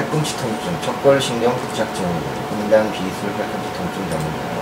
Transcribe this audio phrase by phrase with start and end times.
[0.00, 4.56] 팔꿈치 통증, 척골신경 부착 증후군, 분당 비술 팔꿈치 통증 전문가요.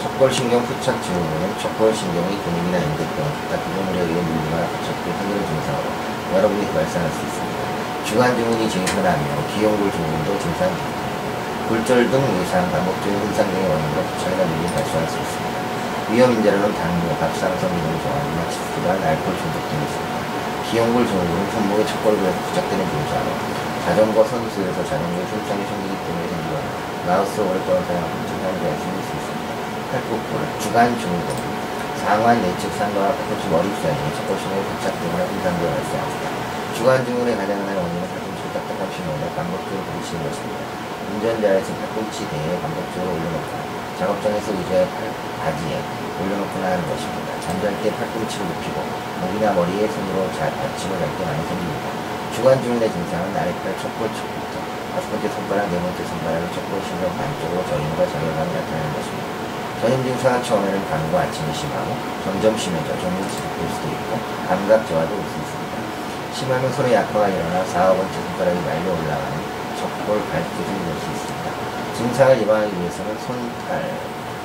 [0.00, 5.84] 척골신경 부착 증후군은 척골신경의 근육이나 인대병, 기타 부분물에 의해 물리거나 부착된 흔들림 증상으로
[6.32, 7.58] 여러분이 발생할 수 있습니다.
[8.08, 9.20] 주간 증후군이 증상하며
[9.52, 10.88] 기형골 증후군도 증상입니다.
[11.68, 15.56] 굴절 등 외상, 반복적인 현상 등의 원인으로 부착이나 물림이 발생할 수 있습니다.
[16.08, 20.14] 위험 인자로는 당뇨, 갑상선 기능 저하나 치수관, 알코올 중독 등이 있습니다.
[20.72, 26.66] 기형골 증후군은 손목의 척골부에서 부착되는 증상으로 자전거 선수에서 자전거에 손상이 생기기 때문에 생기거나
[27.02, 29.50] 마우스 오랫동안 사용하면 증상이 발생할 수 있습니다.
[29.90, 31.28] 팔꿈골, 주간 증후군,
[31.98, 36.24] 상완 내측 상가와 팔꿈치 머리 사이에 척골신경이 부착되거나 손상되어 발생합니다.
[36.78, 40.62] 주간 증후군의 가장 흔한 원인은 팔꿈치를 딱딱한 신호에 반복적으로 부딪히는 것입니다.
[41.18, 43.60] 운전자에서 팔꿈치 대에 반복적으로 올려놓거나
[43.98, 45.10] 작업장에서 의자의 팔,
[45.42, 45.74] 바지에
[46.22, 47.28] 올려놓거나 하는 것입니다.
[47.42, 48.78] 잠잘 때 팔꿈치를 눕히고
[49.26, 52.11] 목이나 머리에 손으로 잘 받치고 잘때 많이 생깁니다.
[52.32, 54.54] 증후군의 증상은 아랫팔 척골 측부터
[54.96, 59.28] 다섯 번째 손가락, 네 번째 손가락의 척골 신경 반쪽으로 저림과 자결감이 나타나는 것입니다.
[59.80, 61.92] 전임 증상은 처음에는 감과 아침이 심하고
[62.24, 64.10] 점점 심해져 지속될 수도 있고
[64.48, 65.72] 감각 저하도 올 수 있습니다.
[66.32, 69.36] 심하면 손에 약화가 일어나 4, 5번째 손가락이 말려 올라가는
[69.76, 71.46] 척골 갈기증이 될 수 있습니다.
[71.98, 73.36] 증상을 예방하기 위해서는 손,
[73.68, 73.82] 팔,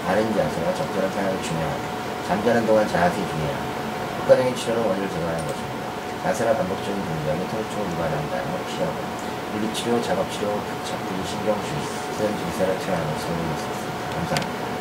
[0.06, 1.88] 바른 자세와 적절한 사용이 중요합니다.
[2.28, 3.78] 잠자는 동안 자세히 주의합니다.
[4.24, 5.77] 효과적인 치료는 원인을 제거하는 것입니다.
[6.24, 8.94] 자세나 반복적인 동작이 통증을 유발한다는 걸 피하고
[9.54, 11.82] 물리치료, 작업치료, 부착, 분리 신경주의,
[12.16, 14.16] 수면 증세를 퇴하는 것을 올릴 수 있습니다.
[14.16, 14.77] 감사합니다.